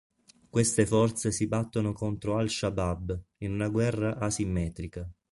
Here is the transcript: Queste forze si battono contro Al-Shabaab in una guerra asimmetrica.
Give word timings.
Queste 0.49 0.87
forze 0.87 1.29
si 1.31 1.45
battono 1.45 1.93
contro 1.93 2.37
Al-Shabaab 2.37 3.21
in 3.41 3.51
una 3.53 3.69
guerra 3.69 4.17
asimmetrica. 4.17 5.07